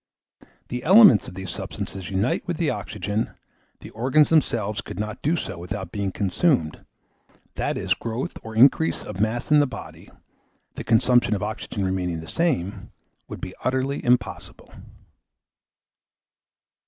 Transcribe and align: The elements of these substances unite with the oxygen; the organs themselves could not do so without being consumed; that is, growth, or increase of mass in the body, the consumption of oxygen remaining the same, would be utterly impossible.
The 0.69 0.83
elements 0.83 1.27
of 1.27 1.35
these 1.35 1.51
substances 1.51 2.09
unite 2.09 2.47
with 2.47 2.57
the 2.57 2.71
oxygen; 2.71 3.35
the 3.81 3.91
organs 3.91 4.29
themselves 4.29 4.81
could 4.81 4.99
not 4.99 5.21
do 5.21 5.35
so 5.35 5.59
without 5.59 5.91
being 5.91 6.11
consumed; 6.11 6.83
that 7.53 7.77
is, 7.77 7.93
growth, 7.93 8.35
or 8.41 8.55
increase 8.55 9.03
of 9.03 9.21
mass 9.21 9.51
in 9.51 9.59
the 9.59 9.67
body, 9.67 10.09
the 10.73 10.83
consumption 10.83 11.35
of 11.35 11.43
oxygen 11.43 11.85
remaining 11.85 12.19
the 12.19 12.27
same, 12.27 12.91
would 13.27 13.41
be 13.41 13.53
utterly 13.63 14.03
impossible. 14.03 14.73